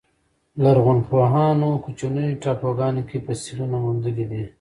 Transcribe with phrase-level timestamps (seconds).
[0.63, 4.43] لرغونپوهانو کوچنیو ټاپوګانو کې فسیلونه موندلي دي.